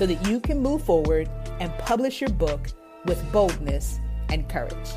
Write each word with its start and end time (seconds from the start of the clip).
so 0.00 0.06
that 0.06 0.26
you 0.26 0.40
can 0.40 0.58
move 0.58 0.82
forward 0.82 1.28
and 1.60 1.70
publish 1.76 2.22
your 2.22 2.30
book 2.30 2.68
with 3.04 3.22
boldness 3.32 3.98
and 4.30 4.48
courage. 4.48 4.88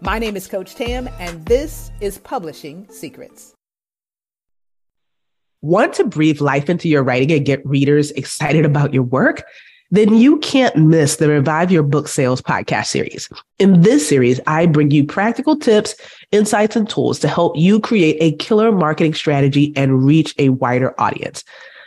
My 0.00 0.20
name 0.20 0.36
is 0.36 0.46
Coach 0.46 0.76
Tam, 0.76 1.08
and 1.18 1.44
this 1.44 1.90
is 2.00 2.18
Publishing 2.18 2.86
Secrets. 2.88 3.52
Want 5.60 5.92
to 5.94 6.04
breathe 6.04 6.40
life 6.40 6.70
into 6.70 6.88
your 6.88 7.02
writing 7.02 7.32
and 7.32 7.44
get 7.44 7.66
readers 7.66 8.12
excited 8.12 8.64
about 8.64 8.94
your 8.94 9.02
work? 9.02 9.42
then 9.90 10.16
you 10.16 10.38
can't 10.38 10.74
miss 10.74 11.16
the 11.16 11.28
Revive 11.28 11.70
Your 11.70 11.84
Book 11.84 12.08
Sales 12.08 12.42
podcast 12.42 12.86
series. 12.86 13.28
In 13.60 13.82
this 13.82 14.08
series, 14.08 14.40
I 14.48 14.66
bring 14.66 14.90
you 14.90 15.04
practical 15.04 15.56
tips, 15.56 15.94
insights, 16.32 16.74
and 16.74 16.88
tools 16.88 17.20
to 17.20 17.28
help 17.28 17.56
you 17.56 17.78
create 17.78 18.16
a 18.18 18.34
killer 18.38 18.72
marketing 18.72 19.14
strategy 19.14 19.72
and 19.76 20.04
reach 20.04 20.34
a 20.38 20.48
wider 20.48 21.00
audience. 21.00 21.44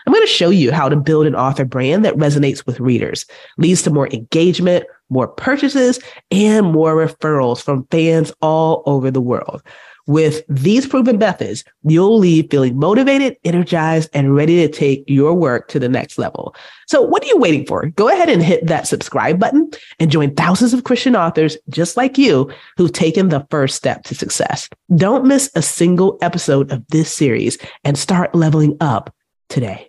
I'm 0.08 0.14
going 0.14 0.26
to 0.26 0.32
show 0.32 0.50
you 0.50 0.72
how 0.72 0.88
to 0.88 0.96
build 0.96 1.28
an 1.28 1.36
author 1.36 1.66
brand 1.66 2.06
that 2.06 2.16
resonates 2.16 2.66
with 2.66 2.80
readers, 2.80 3.26
leads 3.58 3.82
to 3.82 3.90
more 3.90 4.08
engagement, 4.08 4.86
more 5.10 5.28
purchases, 5.28 6.00
and 6.32 6.72
more 6.72 6.96
referrals 6.96 7.62
from 7.62 7.86
fans 7.92 8.32
all 8.42 8.84
over 8.86 9.12
the 9.12 9.20
world. 9.20 9.62
With 10.06 10.44
these 10.48 10.88
proven 10.88 11.18
methods, 11.18 11.66
you'll 11.84 12.18
leave 12.18 12.50
feeling 12.50 12.80
motivated, 12.80 13.36
energized, 13.44 14.10
and 14.14 14.34
ready 14.34 14.66
to 14.66 14.70
take 14.70 15.04
your 15.08 15.34
work 15.34 15.68
to 15.68 15.80
the 15.80 15.90
next 15.90 16.18
level. 16.18 16.56
So 16.88 17.02
what 17.02 17.22
are 17.24 17.28
you 17.28 17.38
waiting 17.38 17.66
for? 17.66 17.88
Go 17.90 18.08
ahead 18.08 18.30
and 18.30 18.42
hit 18.42 18.66
that 18.68 18.88
subscribe 18.88 19.38
button 19.38 19.70
and 20.00 20.10
join 20.10 20.34
thousands 20.34 20.74
of 20.74 20.86
Christian 20.86 21.18
authors 21.18 21.58
just 21.68 21.98
like 21.98 22.18
you 22.18 22.50
who've 22.78 22.94
taken 22.94 23.28
the 23.28 23.46
first 23.52 23.76
step 23.76 24.06
to 24.06 24.16
success. 24.16 24.70
Don't 24.96 25.26
miss 25.26 25.52
a 25.54 25.62
single 25.62 26.18
episode 26.22 26.72
of 26.72 26.88
this 26.88 27.14
series 27.14 27.58
and 27.84 27.98
start 27.98 28.34
leveling 28.34 28.78
up 28.80 29.14
today. 29.50 29.87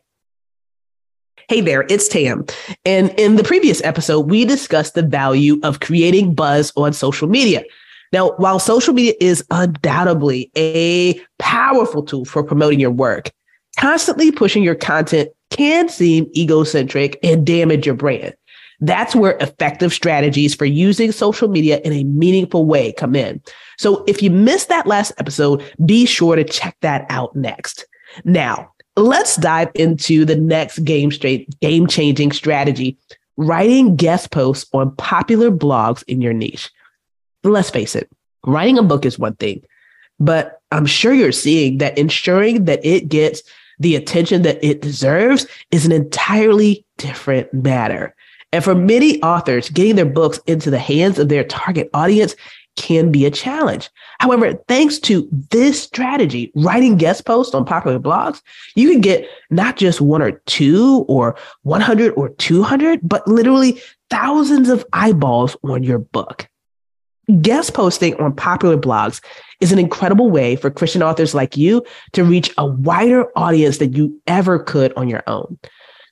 Hey 1.48 1.62
there, 1.62 1.86
it's 1.88 2.08
Tam. 2.08 2.44
And 2.84 3.08
in 3.18 3.36
the 3.36 3.42
previous 3.42 3.82
episode, 3.82 4.30
we 4.30 4.44
discussed 4.44 4.94
the 4.94 5.02
value 5.02 5.58
of 5.62 5.80
creating 5.80 6.34
buzz 6.34 6.74
on 6.76 6.92
social 6.92 7.26
media. 7.26 7.64
Now, 8.12 8.32
while 8.32 8.58
social 8.58 8.92
media 8.92 9.14
is 9.18 9.42
undoubtedly 9.50 10.50
a 10.58 11.18
powerful 11.38 12.02
tool 12.02 12.26
for 12.26 12.44
promoting 12.44 12.78
your 12.78 12.90
work, 12.90 13.30
constantly 13.80 14.30
pushing 14.30 14.62
your 14.62 14.74
content 14.74 15.30
can 15.48 15.88
seem 15.88 16.26
egocentric 16.36 17.18
and 17.22 17.46
damage 17.46 17.86
your 17.86 17.94
brand. 17.94 18.34
That's 18.80 19.16
where 19.16 19.38
effective 19.40 19.94
strategies 19.94 20.54
for 20.54 20.66
using 20.66 21.12
social 21.12 21.48
media 21.48 21.80
in 21.82 21.94
a 21.94 22.04
meaningful 22.04 22.66
way 22.66 22.92
come 22.92 23.16
in. 23.16 23.40
So 23.78 24.04
if 24.06 24.22
you 24.22 24.30
missed 24.30 24.68
that 24.68 24.86
last 24.86 25.12
episode, 25.16 25.64
be 25.86 26.04
sure 26.04 26.36
to 26.36 26.44
check 26.44 26.76
that 26.82 27.06
out 27.08 27.34
next. 27.34 27.86
Now, 28.24 28.70
let's 28.98 29.36
dive 29.36 29.70
into 29.74 30.24
the 30.24 30.36
next 30.36 30.80
game 30.80 31.10
straight 31.10 31.48
game 31.60 31.86
changing 31.86 32.32
strategy, 32.32 32.96
writing 33.36 33.96
guest 33.96 34.30
posts 34.30 34.68
on 34.72 34.94
popular 34.96 35.50
blogs 35.50 36.02
in 36.08 36.20
your 36.20 36.32
niche 36.32 36.70
let's 37.44 37.70
face 37.70 37.94
it, 37.94 38.10
writing 38.46 38.78
a 38.78 38.82
book 38.82 39.04
is 39.04 39.18
one 39.18 39.36
thing, 39.36 39.62
but 40.20 40.60
I'm 40.72 40.86
sure 40.86 41.12
you're 41.12 41.32
seeing 41.32 41.78
that 41.78 41.98
ensuring 41.98 42.64
that 42.64 42.84
it 42.84 43.08
gets 43.08 43.42
the 43.78 43.96
attention 43.96 44.42
that 44.42 44.62
it 44.62 44.82
deserves 44.82 45.46
is 45.70 45.86
an 45.86 45.92
entirely 45.92 46.84
different 46.96 47.52
matter. 47.54 48.14
And 48.52 48.64
for 48.64 48.74
many 48.74 49.22
authors, 49.22 49.68
getting 49.70 49.96
their 49.96 50.06
books 50.06 50.40
into 50.46 50.70
the 50.70 50.78
hands 50.78 51.18
of 51.18 51.28
their 51.28 51.44
target 51.44 51.90
audience 51.94 52.34
can 52.78 53.10
be 53.10 53.26
a 53.26 53.30
challenge. 53.30 53.90
However, 54.20 54.54
thanks 54.68 54.98
to 55.00 55.28
this 55.50 55.82
strategy, 55.82 56.52
writing 56.54 56.96
guest 56.96 57.26
posts 57.26 57.52
on 57.52 57.64
popular 57.64 57.98
blogs, 57.98 58.40
you 58.76 58.88
can 58.88 59.00
get 59.00 59.28
not 59.50 59.76
just 59.76 60.00
one 60.00 60.22
or 60.22 60.32
two 60.46 61.04
or 61.08 61.36
100 61.62 62.12
or 62.12 62.28
200, 62.30 63.00
but 63.02 63.26
literally 63.26 63.82
thousands 64.10 64.68
of 64.68 64.86
eyeballs 64.92 65.56
on 65.64 65.82
your 65.82 65.98
book. 65.98 66.48
Guest 67.42 67.74
posting 67.74 68.14
on 68.20 68.34
popular 68.34 68.78
blogs 68.78 69.20
is 69.60 69.72
an 69.72 69.78
incredible 69.78 70.30
way 70.30 70.54
for 70.54 70.70
Christian 70.70 71.02
authors 71.02 71.34
like 71.34 71.56
you 71.56 71.84
to 72.12 72.24
reach 72.24 72.54
a 72.56 72.64
wider 72.64 73.26
audience 73.36 73.78
than 73.78 73.92
you 73.92 74.18
ever 74.28 74.60
could 74.60 74.94
on 74.94 75.08
your 75.08 75.24
own. 75.26 75.58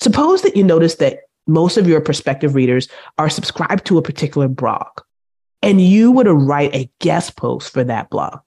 Suppose 0.03 0.43
that 0.43 0.57
you 0.57 0.65
notice 0.65 0.97
that 0.97 1.21
most 1.47 1.77
of 1.77 1.87
your 1.87 2.01
prospective 2.01 2.57
readers 2.57 2.89
are 3.19 3.31
subscribed 3.31 3.87
to 3.87 3.99
a 3.99 4.03
particular 4.03 4.49
blog 4.49 4.89
and 5.63 5.81
you 5.81 6.13
were 6.13 6.25
to 6.25 6.35
write 6.35 6.75
a 6.75 6.91
guest 7.01 7.37
post 7.37 7.73
for 7.73 7.85
that 7.85 8.11
blog. 8.11 8.39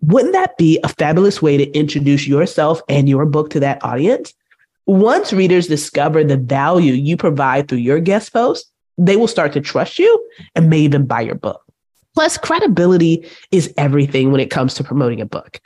Wouldn't 0.00 0.32
that 0.32 0.56
be 0.56 0.80
a 0.82 0.88
fabulous 0.88 1.40
way 1.40 1.56
to 1.56 1.70
introduce 1.78 2.26
yourself 2.26 2.80
and 2.88 3.08
your 3.08 3.24
book 3.24 3.50
to 3.50 3.60
that 3.60 3.84
audience? 3.84 4.34
Once 4.86 5.32
readers 5.32 5.68
discover 5.68 6.24
the 6.24 6.36
value 6.36 6.92
you 6.92 7.16
provide 7.16 7.68
through 7.68 7.78
your 7.78 8.00
guest 8.00 8.32
post, 8.32 8.70
they 8.98 9.16
will 9.16 9.28
start 9.28 9.52
to 9.52 9.60
trust 9.60 9.98
you 9.98 10.28
and 10.54 10.68
may 10.68 10.80
even 10.80 11.06
buy 11.06 11.20
your 11.20 11.36
book. 11.36 11.62
Plus, 12.14 12.36
credibility 12.36 13.26
is 13.52 13.72
everything 13.76 14.32
when 14.32 14.40
it 14.40 14.50
comes 14.50 14.74
to 14.74 14.84
promoting 14.84 15.20
a 15.20 15.26
book. 15.26 15.60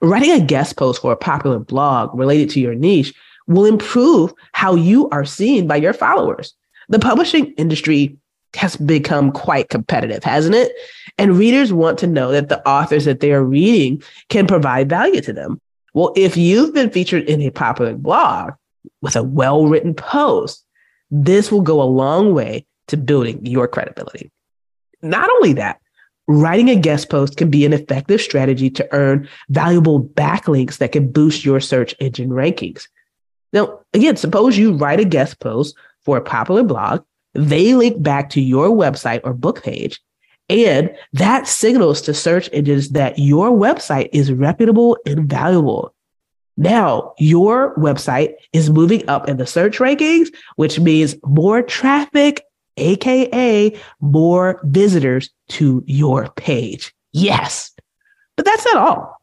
Writing 0.00 0.30
a 0.30 0.44
guest 0.44 0.76
post 0.76 1.02
for 1.02 1.10
a 1.10 1.16
popular 1.16 1.58
blog 1.58 2.14
related 2.14 2.50
to 2.50 2.60
your 2.60 2.74
niche 2.74 3.12
will 3.48 3.64
improve 3.64 4.32
how 4.52 4.74
you 4.74 5.08
are 5.08 5.24
seen 5.24 5.66
by 5.66 5.76
your 5.76 5.92
followers. 5.92 6.54
The 6.88 6.98
publishing 6.98 7.52
industry 7.54 8.16
has 8.56 8.76
become 8.76 9.32
quite 9.32 9.68
competitive, 9.68 10.24
hasn't 10.24 10.54
it? 10.54 10.72
And 11.18 11.36
readers 11.36 11.72
want 11.72 11.98
to 11.98 12.06
know 12.06 12.32
that 12.32 12.48
the 12.48 12.66
authors 12.66 13.04
that 13.04 13.20
they 13.20 13.32
are 13.32 13.44
reading 13.44 14.02
can 14.28 14.46
provide 14.46 14.88
value 14.88 15.20
to 15.22 15.32
them. 15.32 15.60
Well, 15.94 16.12
if 16.16 16.36
you've 16.36 16.74
been 16.74 16.90
featured 16.90 17.24
in 17.24 17.42
a 17.42 17.50
popular 17.50 17.94
blog 17.94 18.52
with 19.00 19.16
a 19.16 19.22
well 19.22 19.66
written 19.66 19.94
post, 19.94 20.64
this 21.10 21.50
will 21.50 21.62
go 21.62 21.82
a 21.82 21.84
long 21.84 22.34
way 22.34 22.66
to 22.88 22.96
building 22.96 23.44
your 23.44 23.68
credibility. 23.68 24.30
Not 25.02 25.28
only 25.30 25.54
that, 25.54 25.80
Writing 26.30 26.68
a 26.68 26.76
guest 26.76 27.08
post 27.08 27.38
can 27.38 27.48
be 27.48 27.64
an 27.64 27.72
effective 27.72 28.20
strategy 28.20 28.68
to 28.68 28.86
earn 28.92 29.26
valuable 29.48 30.04
backlinks 30.04 30.76
that 30.76 30.92
can 30.92 31.10
boost 31.10 31.42
your 31.42 31.58
search 31.58 31.94
engine 32.00 32.28
rankings. 32.28 32.86
Now, 33.54 33.80
again, 33.94 34.16
suppose 34.16 34.58
you 34.58 34.74
write 34.74 35.00
a 35.00 35.06
guest 35.06 35.40
post 35.40 35.74
for 36.04 36.18
a 36.18 36.22
popular 36.22 36.62
blog, 36.62 37.02
they 37.34 37.74
link 37.74 38.02
back 38.02 38.30
to 38.30 38.40
your 38.40 38.68
website 38.68 39.20
or 39.24 39.32
book 39.32 39.62
page, 39.62 40.00
and 40.48 40.94
that 41.12 41.46
signals 41.46 42.00
to 42.02 42.14
search 42.14 42.48
engines 42.52 42.90
that 42.90 43.18
your 43.18 43.50
website 43.50 44.08
is 44.12 44.32
reputable 44.32 44.96
and 45.04 45.28
valuable. 45.28 45.94
Now, 46.56 47.14
your 47.18 47.76
website 47.76 48.34
is 48.52 48.70
moving 48.70 49.08
up 49.08 49.28
in 49.28 49.36
the 49.36 49.46
search 49.46 49.78
rankings, 49.78 50.28
which 50.56 50.80
means 50.80 51.14
more 51.24 51.62
traffic 51.62 52.44
AKA 52.78 53.78
more 54.00 54.60
visitors 54.64 55.30
to 55.48 55.84
your 55.86 56.30
page. 56.36 56.94
Yes. 57.12 57.72
But 58.36 58.44
that's 58.44 58.64
not 58.66 58.76
all. 58.76 59.20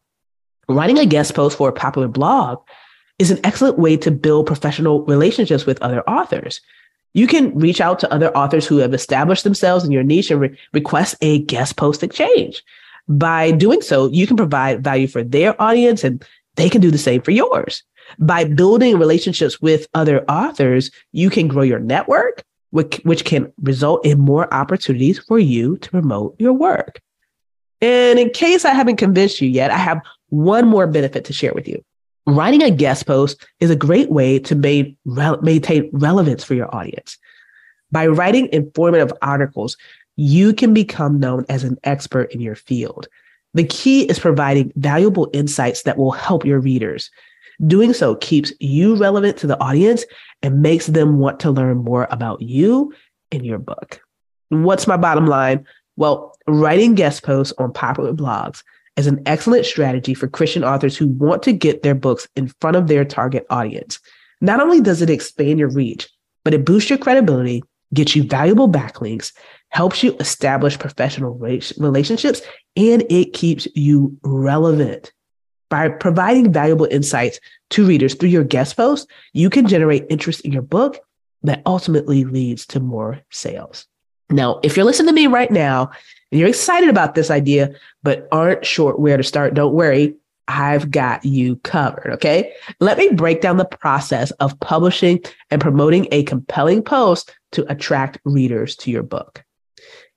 Writing 0.67 0.99
a 0.99 1.05
guest 1.05 1.35
post 1.35 1.57
for 1.57 1.69
a 1.69 1.73
popular 1.73 2.07
blog 2.07 2.59
is 3.19 3.31
an 3.31 3.39
excellent 3.43 3.79
way 3.79 3.97
to 3.97 4.11
build 4.11 4.47
professional 4.47 5.05
relationships 5.05 5.65
with 5.65 5.81
other 5.81 6.01
authors. 6.09 6.59
You 7.15 7.27
can 7.27 7.57
reach 7.57 7.79
out 7.79 7.99
to 7.99 8.13
other 8.13 8.35
authors 8.35 8.67
who 8.67 8.77
have 8.77 8.93
established 8.93 9.45
themselves 9.45 9.85
in 9.85 9.91
your 9.91 10.03
niche 10.03 10.31
and 10.31 10.41
re- 10.41 10.57
request 10.73 11.15
a 11.21 11.39
guest 11.39 11.77
post 11.77 12.03
exchange. 12.03 12.61
By 13.07 13.51
doing 13.51 13.81
so, 13.81 14.09
you 14.11 14.27
can 14.27 14.35
provide 14.35 14.83
value 14.83 15.07
for 15.07 15.23
their 15.23 15.59
audience 15.61 16.03
and 16.03 16.23
they 16.55 16.69
can 16.69 16.81
do 16.81 16.91
the 16.91 16.97
same 16.97 17.21
for 17.21 17.31
yours. 17.31 17.83
By 18.19 18.43
building 18.43 18.99
relationships 18.99 19.61
with 19.61 19.87
other 19.93 20.25
authors, 20.29 20.91
you 21.13 21.29
can 21.29 21.47
grow 21.47 21.63
your 21.63 21.79
network 21.79 22.43
which, 22.71 22.97
which 23.03 23.23
can 23.23 23.53
result 23.61 24.05
in 24.05 24.19
more 24.19 24.53
opportunities 24.53 25.17
for 25.17 25.39
you 25.39 25.77
to 25.77 25.89
promote 25.91 26.35
your 26.37 26.51
work. 26.51 26.99
And 27.79 28.19
in 28.19 28.31
case 28.31 28.65
I 28.65 28.73
haven't 28.73 28.97
convinced 28.97 29.39
you 29.39 29.47
yet, 29.47 29.71
I 29.71 29.77
have 29.77 30.01
one 30.27 30.67
more 30.67 30.85
benefit 30.85 31.23
to 31.25 31.33
share 31.33 31.53
with 31.53 31.69
you. 31.69 31.81
Writing 32.27 32.63
a 32.63 32.71
guest 32.71 33.05
post 33.05 33.45
is 33.59 33.69
a 33.69 33.75
great 33.75 34.09
way 34.09 34.39
to 34.39 34.55
re- 34.55 34.97
maintain 35.41 35.89
relevance 35.93 36.43
for 36.43 36.55
your 36.55 36.73
audience. 36.75 37.17
By 37.91 38.07
writing 38.07 38.49
informative 38.51 39.13
articles, 39.21 39.77
you 40.15 40.53
can 40.53 40.73
become 40.73 41.19
known 41.19 41.45
as 41.49 41.63
an 41.63 41.77
expert 41.83 42.33
in 42.33 42.41
your 42.41 42.55
field. 42.55 43.07
The 43.53 43.63
key 43.63 44.03
is 44.03 44.19
providing 44.19 44.71
valuable 44.75 45.29
insights 45.33 45.83
that 45.83 45.97
will 45.97 46.11
help 46.11 46.45
your 46.45 46.59
readers. 46.59 47.11
Doing 47.67 47.93
so 47.93 48.15
keeps 48.15 48.51
you 48.59 48.95
relevant 48.95 49.37
to 49.37 49.47
the 49.47 49.59
audience 49.61 50.03
and 50.41 50.61
makes 50.61 50.87
them 50.87 51.19
want 51.19 51.39
to 51.41 51.51
learn 51.51 51.77
more 51.77 52.07
about 52.11 52.41
you 52.41 52.93
and 53.31 53.45
your 53.45 53.59
book. 53.59 54.01
What's 54.49 54.87
my 54.87 54.97
bottom 54.97 55.27
line? 55.27 55.65
Well, 55.95 56.35
writing 56.47 56.95
guest 56.95 57.23
posts 57.23 57.53
on 57.57 57.71
popular 57.71 58.13
blogs 58.13 58.63
is 58.97 59.07
an 59.07 59.21
excellent 59.25 59.65
strategy 59.65 60.13
for 60.13 60.27
Christian 60.27 60.63
authors 60.63 60.97
who 60.97 61.07
want 61.07 61.43
to 61.43 61.53
get 61.53 61.83
their 61.83 61.95
books 61.95 62.27
in 62.35 62.47
front 62.61 62.77
of 62.77 62.87
their 62.87 63.05
target 63.05 63.45
audience. 63.49 63.99
Not 64.41 64.61
only 64.61 64.81
does 64.81 65.01
it 65.01 65.09
expand 65.09 65.59
your 65.59 65.69
reach, 65.69 66.09
but 66.43 66.53
it 66.53 66.65
boosts 66.65 66.89
your 66.89 66.99
credibility, 66.99 67.63
gets 67.93 68.15
you 68.15 68.23
valuable 68.23 68.69
backlinks, 68.69 69.33
helps 69.69 70.03
you 70.03 70.15
establish 70.19 70.79
professional 70.79 71.33
relationships, 71.33 72.41
and 72.75 73.03
it 73.09 73.33
keeps 73.33 73.67
you 73.75 74.17
relevant. 74.23 75.11
By 75.69 75.89
providing 75.89 76.53
valuable 76.53 76.87
insights 76.89 77.39
to 77.71 77.85
readers 77.85 78.13
through 78.13 78.29
your 78.29 78.43
guest 78.43 78.77
posts, 78.77 79.07
you 79.33 79.49
can 79.49 79.67
generate 79.67 80.05
interest 80.09 80.41
in 80.41 80.51
your 80.51 80.61
book 80.61 80.99
that 81.43 81.61
ultimately 81.65 82.23
leads 82.23 82.65
to 82.67 82.79
more 82.79 83.21
sales. 83.31 83.87
Now, 84.29 84.59
if 84.63 84.75
you're 84.75 84.85
listening 84.85 85.07
to 85.07 85.13
me 85.13 85.27
right 85.27 85.51
now 85.51 85.91
and 86.35 86.41
you're 86.41 86.49
excited 86.49 86.89
about 86.89 87.15
this 87.15 87.31
idea, 87.31 87.73
but 88.03 88.27
aren't 88.29 88.65
sure 88.65 88.91
where 88.97 89.15
to 89.15 89.23
start, 89.23 89.53
don't 89.53 89.73
worry. 89.73 90.15
I've 90.49 90.91
got 90.91 91.23
you 91.23 91.55
covered. 91.63 92.11
Okay. 92.15 92.53
Let 92.81 92.97
me 92.97 93.07
break 93.13 93.39
down 93.39 93.55
the 93.55 93.63
process 93.63 94.31
of 94.31 94.59
publishing 94.59 95.21
and 95.49 95.61
promoting 95.61 96.09
a 96.11 96.23
compelling 96.23 96.83
post 96.83 97.33
to 97.53 97.65
attract 97.71 98.19
readers 98.25 98.75
to 98.75 98.91
your 98.91 99.01
book. 99.01 99.45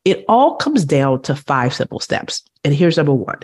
It 0.05 0.25
all 0.29 0.57
comes 0.57 0.85
down 0.85 1.23
to 1.23 1.37
five 1.37 1.73
simple 1.73 2.01
steps. 2.01 2.43
And 2.65 2.75
here's 2.75 2.97
number 2.97 3.15
one 3.15 3.39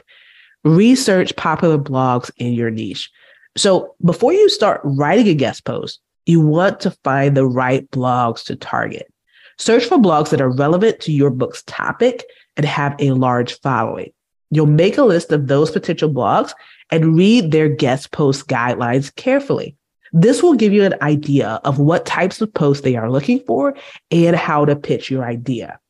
research 0.65 1.37
popular 1.37 1.79
blogs 1.79 2.33
in 2.39 2.55
your 2.55 2.73
niche. 2.73 3.09
So 3.57 3.95
before 4.05 4.33
you 4.33 4.49
start 4.49 4.81
writing 4.83 5.29
a 5.29 5.35
guest 5.35 5.65
post, 5.65 6.01
you 6.27 6.41
want 6.41 6.81
to 6.81 6.91
find 7.05 7.37
the 7.37 7.47
right 7.47 7.89
blogs 7.93 8.45
to 8.47 8.57
target. 8.57 9.07
Search 9.59 9.85
for 9.85 9.97
blogs 9.99 10.31
that 10.31 10.41
are 10.41 10.51
relevant 10.51 10.99
to 11.03 11.13
your 11.13 11.31
book's 11.31 11.63
topic 11.69 12.25
and 12.57 12.67
have 12.67 12.95
a 12.99 13.13
large 13.13 13.59
following. 13.61 14.13
You'll 14.51 14.67
make 14.67 14.99
a 14.99 15.05
list 15.05 15.33
of 15.33 15.49
those 15.49 15.71
potential 15.71 16.11
blogs 16.11 16.53
and 16.91 17.17
read 17.17 17.51
their 17.51 17.69
guest 17.69 18.13
post 18.13 18.47
guidelines 18.47 19.15
carefully. 19.15 19.77
This 20.13 20.43
will 20.43 20.55
give 20.55 20.73
you 20.73 20.85
an 20.85 20.95
idea 21.03 21.61
of 21.65 21.81
what 21.81 22.07
types 22.07 22.41
of 22.41 22.55
posts 22.55 22.85
they 22.85 22.95
are 22.95 23.11
looking 23.11 23.41
for 23.41 23.75
and 24.13 24.37
how 24.37 24.65
to 24.65 24.77
pitch 24.77 25.11
your 25.11 25.25
idea. 25.25 25.81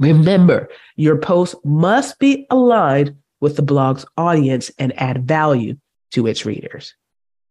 Remember, 0.00 0.70
your 0.96 1.18
post 1.18 1.54
must 1.64 2.18
be 2.18 2.46
aligned 2.50 3.16
with 3.40 3.56
the 3.56 3.62
blog's 3.62 4.06
audience 4.16 4.70
and 4.78 4.98
add 4.98 5.28
value 5.28 5.76
to 6.12 6.26
its 6.26 6.46
readers. 6.46 6.94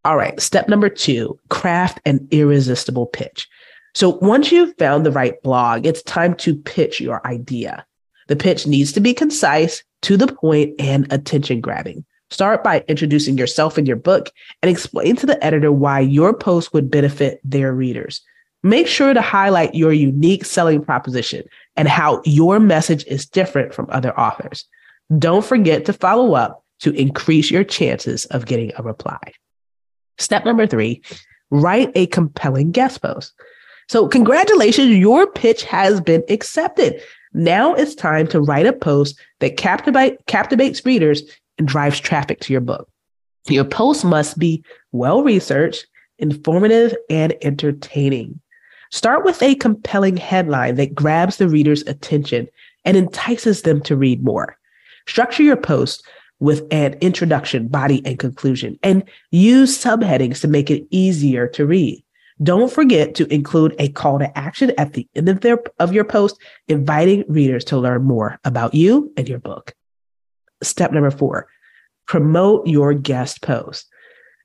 All 0.04 0.18
right, 0.18 0.40
step 0.42 0.68
number 0.68 0.90
two 0.90 1.40
craft 1.50 2.00
an 2.06 2.28
irresistible 2.32 3.06
pitch. 3.06 3.48
So 3.94 4.10
once 4.18 4.52
you've 4.52 4.76
found 4.78 5.06
the 5.06 5.12
right 5.12 5.42
blog, 5.44 5.86
it's 5.86 6.02
time 6.02 6.34
to 6.38 6.56
pitch 6.56 7.00
your 7.00 7.26
idea. 7.26 7.86
The 8.28 8.36
pitch 8.36 8.68
needs 8.68 8.92
to 8.94 9.00
be 9.00 9.14
concise, 9.14 9.84
to 10.04 10.18
the 10.18 10.28
point, 10.28 10.76
and 10.80 11.12
attention 11.12 11.62
grabbing. 11.62 12.06
Start 12.30 12.64
by 12.64 12.84
introducing 12.88 13.38
yourself 13.38 13.78
and 13.78 13.88
your 13.88 13.96
book 13.96 14.32
and 14.62 14.70
explain 14.70 15.16
to 15.18 15.26
the 15.26 15.44
editor 15.44 15.72
why 15.72 16.00
your 16.00 16.34
post 16.34 16.74
would 16.74 16.90
benefit 16.90 17.40
their 17.44 17.74
readers. 17.74 18.22
Make 18.64 18.88
sure 18.88 19.14
to 19.14 19.22
highlight 19.22 19.76
your 19.76 19.94
unique 19.94 20.46
selling 20.46 20.84
proposition 20.84 21.44
and 21.76 21.88
how 21.88 22.22
your 22.26 22.60
message 22.60 23.06
is 23.06 23.26
different 23.26 23.74
from 23.74 23.88
other 23.90 24.18
authors. 24.18 24.66
Don't 25.20 25.46
forget 25.46 25.86
to 25.86 25.94
follow 25.94 26.34
up 26.34 26.64
to 26.80 26.92
increase 26.92 27.52
your 27.52 27.64
chances 27.64 28.26
of 28.26 28.46
getting 28.46 28.72
a 28.78 28.84
reply. 28.84 29.20
Step 30.18 30.46
number 30.46 30.66
three, 30.66 31.02
write 31.52 31.92
a 31.96 32.08
compelling 32.08 32.72
guest 32.72 33.02
post. 33.02 33.34
So, 33.90 34.08
congratulations, 34.08 34.96
your 34.96 35.28
pitch 35.28 35.64
has 35.64 36.00
been 36.00 36.24
accepted. 36.30 37.02
Now 37.34 37.74
it's 37.74 37.96
time 37.96 38.28
to 38.28 38.42
write 38.42 38.66
a 38.66 38.74
post 38.74 39.20
that 39.40 39.58
captivate, 39.58 40.26
captivates 40.28 40.86
readers 40.86 41.24
and 41.58 41.68
drives 41.68 42.00
traffic 42.00 42.40
to 42.42 42.54
your 42.54 42.62
book. 42.62 42.90
Your 43.48 43.66
post 43.66 44.06
must 44.06 44.40
be 44.40 44.64
well 44.92 45.24
researched, 45.24 45.88
informative, 46.20 46.96
and 47.10 47.36
entertaining. 47.42 48.40
Start 48.92 49.26
with 49.26 49.42
a 49.42 49.56
compelling 49.56 50.18
headline 50.18 50.76
that 50.76 50.94
grabs 50.94 51.38
the 51.38 51.50
reader's 51.50 51.82
attention 51.84 52.48
and 52.86 52.96
entices 52.96 53.64
them 53.64 53.82
to 53.82 53.96
read 53.96 54.24
more. 54.24 54.58
Structure 55.08 55.44
your 55.44 55.58
post 55.58 56.06
with 56.40 56.66
an 56.72 56.94
introduction, 57.02 57.68
body, 57.68 58.02
and 58.06 58.20
conclusion, 58.20 58.78
and 58.84 59.04
use 59.32 59.82
subheadings 59.82 60.42
to 60.42 60.48
make 60.48 60.70
it 60.70 60.86
easier 60.92 61.48
to 61.48 61.66
read. 61.66 62.04
Don't 62.42 62.72
forget 62.72 63.16
to 63.16 63.32
include 63.32 63.76
a 63.78 63.90
call 63.90 64.20
to 64.20 64.38
action 64.38 64.72
at 64.78 64.94
the 64.94 65.08
end 65.16 65.30
of, 65.30 65.42
their, 65.42 65.60
of 65.80 65.94
your 65.94 66.04
post, 66.04 66.40
inviting 66.68 67.24
readers 67.28 67.64
to 67.66 67.78
learn 67.78 68.04
more 68.04 68.40
about 68.44 68.74
you 68.74 69.14
and 69.18 69.30
your 69.30 69.40
book. 69.40 69.74
Step 70.64 70.92
number 70.92 71.12
four, 71.12 71.48
promote 72.08 72.66
your 72.68 72.94
guest 72.94 73.42
post. 73.42 73.88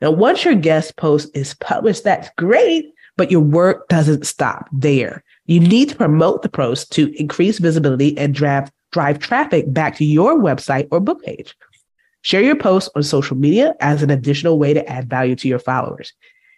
Now, 0.00 0.10
once 0.10 0.44
your 0.44 0.54
guest 0.54 0.96
post 0.96 1.30
is 1.34 1.54
published, 1.54 2.04
that's 2.04 2.30
great, 2.36 2.92
but 3.16 3.30
your 3.30 3.40
work 3.40 3.88
doesn't 3.88 4.26
stop 4.26 4.68
there. 4.70 5.24
You 5.46 5.60
need 5.60 5.88
to 5.88 5.96
promote 5.96 6.42
the 6.42 6.48
post 6.48 6.92
to 6.92 7.12
increase 7.18 7.58
visibility 7.58 8.16
and 8.18 8.34
drive, 8.34 8.70
drive 8.92 9.18
traffic 9.18 9.72
back 9.72 9.96
to 9.96 10.04
your 10.04 10.38
website 10.38 10.88
or 10.90 11.00
book 11.00 11.22
page. 11.24 11.56
Share 12.22 12.42
your 12.42 12.56
posts 12.56 12.90
on 12.94 13.02
social 13.02 13.36
media 13.36 13.74
as 13.80 14.02
an 14.02 14.10
additional 14.10 14.58
way 14.58 14.74
to 14.74 14.88
add 14.88 15.08
value 15.08 15.34
to 15.36 15.48
your 15.48 15.58
followers. 15.58 16.12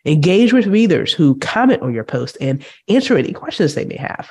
Engage 0.04 0.52
with 0.52 0.66
readers 0.66 1.12
who 1.12 1.38
comment 1.38 1.82
on 1.82 1.92
your 1.92 2.04
post 2.04 2.36
and 2.40 2.64
answer 2.88 3.16
any 3.16 3.32
questions 3.32 3.74
they 3.74 3.84
may 3.84 3.96
have. 3.96 4.30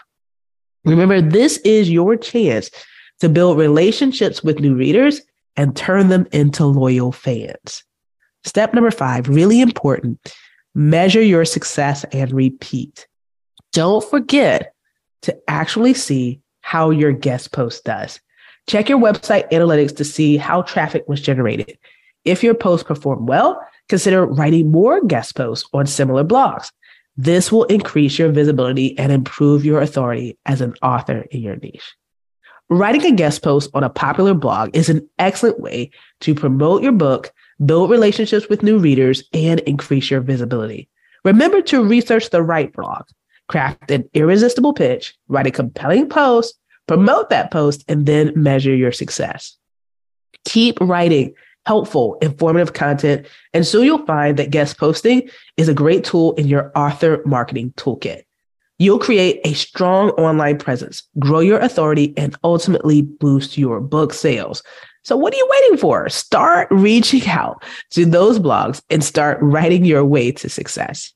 Remember, 0.86 1.22
this 1.22 1.58
is 1.58 1.90
your 1.90 2.16
chance 2.16 2.72
to 3.20 3.30
build 3.30 3.58
relationships 3.58 4.44
with 4.44 4.60
new 4.60 4.76
readers 4.76 5.22
and 5.56 5.76
turn 5.76 6.08
them 6.08 6.26
into 6.32 6.66
loyal 6.66 7.12
fans. 7.12 7.84
Step 8.46 8.74
number 8.74 8.92
five, 8.92 9.28
really 9.28 9.62
important 9.62 10.20
measure 10.76 11.22
your 11.22 11.46
success 11.46 12.06
and 12.14 12.32
repeat. 12.32 13.08
Don't 13.74 14.04
forget 14.04 14.74
to 15.24 15.38
actually 15.48 15.94
see 15.94 16.42
how 16.62 16.90
your 16.92 17.12
guest 17.12 17.52
post 17.52 17.84
does. 17.84 18.20
Check 18.68 18.88
your 18.88 19.00
website 19.00 19.50
analytics 19.52 19.96
to 19.98 20.06
see 20.06 20.38
how 20.38 20.62
traffic 20.62 21.04
was 21.08 21.22
generated. 21.22 21.78
If 22.24 22.44
your 22.44 22.54
post 22.54 22.86
performed 22.86 23.28
well, 23.28 23.62
consider 23.90 24.26
writing 24.26 24.72
more 24.72 25.04
guest 25.06 25.36
posts 25.36 25.68
on 25.74 25.88
similar 25.88 26.24
blogs. 26.24 26.72
This 27.18 27.52
will 27.52 27.66
increase 27.66 28.18
your 28.18 28.32
visibility 28.32 28.98
and 28.98 29.12
improve 29.12 29.66
your 29.66 29.82
authority 29.82 30.38
as 30.46 30.62
an 30.62 30.74
author 30.82 31.26
in 31.32 31.42
your 31.42 31.58
niche. 31.58 31.96
Writing 32.70 33.04
a 33.06 33.16
guest 33.16 33.42
post 33.42 33.70
on 33.74 33.84
a 33.84 33.90
popular 33.90 34.34
blog 34.34 34.70
is 34.74 34.90
an 34.90 35.10
excellent 35.18 35.60
way 35.60 35.90
to 36.22 36.36
promote 36.36 36.84
your 36.84 36.92
book, 36.92 37.34
build 37.66 37.90
relationships 37.90 38.48
with 38.48 38.64
new 38.64 38.78
readers, 38.78 39.24
and 39.34 39.60
increase 39.62 40.10
your 40.10 40.22
visibility. 40.22 40.88
Remember 41.26 41.62
to 41.64 41.84
research 41.84 42.30
the 42.30 42.44
right 42.44 42.72
blog, 42.72 43.04
craft 43.48 43.90
an 43.92 44.08
irresistible 44.14 44.74
pitch, 44.74 45.18
write 45.28 45.48
a 45.48 45.52
compelling 45.52 46.08
post, 46.08 46.58
promote 46.88 47.30
that 47.32 47.52
post, 47.52 47.84
and 47.88 48.06
then 48.06 48.32
measure 48.36 48.76
your 48.76 48.92
success. 48.92 49.58
Keep 50.46 50.80
writing 50.80 51.34
helpful, 51.70 52.18
informative 52.24 52.74
content. 52.74 53.28
And 53.54 53.64
so 53.64 53.84
you'll 53.84 54.04
find 54.08 54.38
that 54.38 54.50
guest 54.50 54.80
posting 54.80 55.30
is 55.56 55.70
a 55.70 55.74
great 55.76 56.04
tool 56.04 56.34
in 56.34 56.48
your 56.48 56.72
author 56.76 57.22
marketing 57.28 57.74
toolkit. 57.78 58.24
You'll 58.80 58.98
create 58.98 59.40
a 59.44 59.54
strong 59.54 60.10
online 60.12 60.58
presence, 60.58 61.04
grow 61.20 61.42
your 61.42 61.60
authority, 61.60 62.12
and 62.18 62.36
ultimately 62.44 63.04
boost 63.04 63.56
your 63.56 63.80
book 63.82 64.14
sales. 64.14 64.64
So, 65.04 65.16
what 65.16 65.32
are 65.32 65.38
you 65.38 65.48
waiting 65.48 65.78
for? 65.78 66.10
Start 66.10 66.68
reaching 66.72 67.28
out 67.28 67.64
to 67.92 68.04
those 68.04 68.40
blogs 68.40 68.82
and 68.90 69.04
start 69.04 69.38
writing 69.40 69.86
your 69.86 70.04
way 70.04 70.32
to 70.32 70.50
success. 70.50 71.14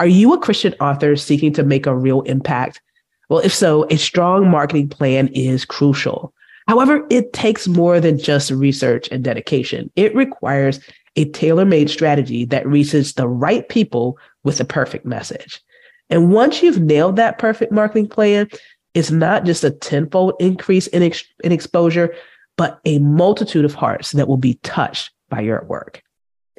Are 0.00 0.08
you 0.08 0.32
a 0.32 0.40
Christian 0.40 0.74
author 0.80 1.14
seeking 1.14 1.52
to 1.52 1.62
make 1.62 1.86
a 1.86 1.94
real 1.94 2.22
impact? 2.22 2.80
Well, 3.28 3.38
if 3.38 3.54
so, 3.54 3.86
a 3.90 3.96
strong 3.96 4.50
marketing 4.50 4.88
plan 4.88 5.28
is 5.28 5.64
crucial. 5.64 6.34
However, 6.68 7.06
it 7.10 7.32
takes 7.32 7.66
more 7.66 8.00
than 8.00 8.18
just 8.18 8.50
research 8.50 9.08
and 9.10 9.24
dedication. 9.24 9.90
It 9.96 10.14
requires 10.14 10.80
a 11.16 11.26
tailor 11.26 11.64
made 11.64 11.90
strategy 11.90 12.44
that 12.46 12.66
reaches 12.66 13.14
the 13.14 13.28
right 13.28 13.68
people 13.68 14.18
with 14.44 14.58
the 14.58 14.64
perfect 14.64 15.04
message. 15.04 15.60
And 16.08 16.32
once 16.32 16.62
you've 16.62 16.80
nailed 16.80 17.16
that 17.16 17.38
perfect 17.38 17.72
marketing 17.72 18.08
plan, 18.08 18.48
it's 18.94 19.10
not 19.10 19.44
just 19.44 19.64
a 19.64 19.70
tenfold 19.70 20.34
increase 20.40 20.86
in, 20.88 21.02
ex- 21.02 21.24
in 21.42 21.52
exposure, 21.52 22.14
but 22.56 22.80
a 22.84 22.98
multitude 22.98 23.64
of 23.64 23.74
hearts 23.74 24.12
that 24.12 24.28
will 24.28 24.36
be 24.36 24.54
touched 24.62 25.10
by 25.28 25.40
your 25.40 25.64
work. 25.64 26.02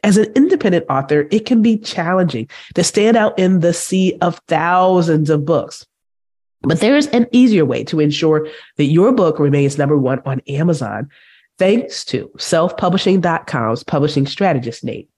As 0.03 0.17
an 0.17 0.31
independent 0.36 0.86
author, 0.89 1.27
it 1.31 1.45
can 1.45 1.62
be 1.62 1.77
challenging 1.77 2.50
to 2.74 2.83
stand 2.83 3.15
out 3.15 3.38
in 3.39 3.62
the 3.62 3.74
sea 3.74 4.17
of 4.22 4.41
thousands 4.48 5.29
of 5.29 5.45
books. 5.45 5.86
But 6.63 6.79
there's 6.79 7.08
an 7.08 7.27
easier 7.32 7.65
way 7.65 7.84
to 7.86 8.00
ensure 8.00 8.48
that 8.77 8.86
your 8.86 9.12
book 9.12 9.38
remains 9.38 9.77
number 9.77 9.98
one 9.98 10.22
on 10.25 10.41
Amazon, 10.48 11.10
thanks 11.58 12.05
to 12.05 12.29
selfpublishing.com's 12.38 13.84
publishing 13.84 14.25
strategist, 14.25 14.84
Nate. 14.84 15.10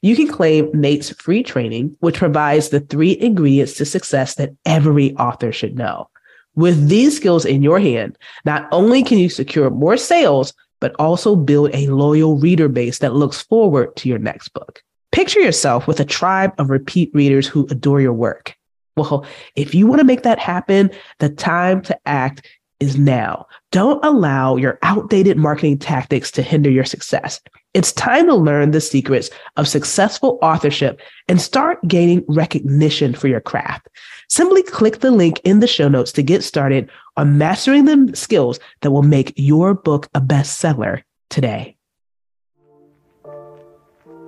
you 0.00 0.14
can 0.14 0.28
claim 0.28 0.70
Nate's 0.72 1.10
free 1.10 1.42
training, 1.42 1.96
which 2.00 2.16
provides 2.16 2.68
the 2.68 2.80
three 2.80 3.18
ingredients 3.20 3.74
to 3.74 3.84
success 3.84 4.36
that 4.36 4.54
every 4.64 5.14
author 5.16 5.52
should 5.52 5.76
know. 5.76 6.08
With 6.54 6.88
these 6.88 7.16
skills 7.16 7.44
in 7.44 7.62
your 7.62 7.80
hand, 7.80 8.16
not 8.44 8.68
only 8.72 9.02
can 9.02 9.18
you 9.18 9.28
secure 9.28 9.68
more 9.70 9.96
sales, 9.96 10.54
but 10.80 10.94
also 10.98 11.34
build 11.34 11.74
a 11.74 11.88
loyal 11.88 12.38
reader 12.38 12.68
base 12.68 12.98
that 12.98 13.14
looks 13.14 13.42
forward 13.42 13.96
to 13.96 14.08
your 14.08 14.18
next 14.18 14.50
book. 14.50 14.82
Picture 15.12 15.40
yourself 15.40 15.86
with 15.86 16.00
a 16.00 16.04
tribe 16.04 16.52
of 16.58 16.70
repeat 16.70 17.10
readers 17.14 17.46
who 17.46 17.66
adore 17.70 18.00
your 18.00 18.12
work. 18.12 18.54
Well, 18.96 19.26
if 19.56 19.74
you 19.74 19.86
want 19.86 20.00
to 20.00 20.06
make 20.06 20.22
that 20.22 20.38
happen, 20.38 20.90
the 21.18 21.28
time 21.28 21.82
to 21.82 21.98
act 22.06 22.48
is 22.80 22.96
now. 22.96 23.46
Don't 23.70 24.02
allow 24.02 24.56
your 24.56 24.78
outdated 24.82 25.36
marketing 25.36 25.78
tactics 25.78 26.30
to 26.32 26.42
hinder 26.42 26.70
your 26.70 26.84
success. 26.84 27.40
It's 27.74 27.92
time 27.92 28.26
to 28.26 28.34
learn 28.34 28.70
the 28.70 28.80
secrets 28.80 29.28
of 29.56 29.68
successful 29.68 30.38
authorship 30.40 30.98
and 31.28 31.40
start 31.40 31.86
gaining 31.86 32.24
recognition 32.26 33.14
for 33.14 33.28
your 33.28 33.42
craft. 33.42 33.88
Simply 34.30 34.62
click 34.62 35.00
the 35.00 35.10
link 35.10 35.40
in 35.44 35.60
the 35.60 35.66
show 35.66 35.88
notes 35.88 36.10
to 36.12 36.22
get 36.22 36.42
started 36.42 36.90
on 37.18 37.36
mastering 37.36 37.84
the 37.84 38.16
skills 38.16 38.58
that 38.80 38.92
will 38.92 39.02
make 39.02 39.34
your 39.36 39.74
book 39.74 40.08
a 40.14 40.22
bestseller 40.22 41.02
today. 41.28 41.76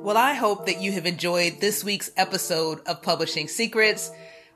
Well, 0.02 0.16
I 0.16 0.34
hope 0.34 0.66
that 0.66 0.80
you 0.80 0.92
have 0.92 1.06
enjoyed 1.06 1.60
this 1.60 1.82
week's 1.82 2.10
episode 2.16 2.80
of 2.86 3.02
Publishing 3.02 3.48
Secrets 3.48 4.10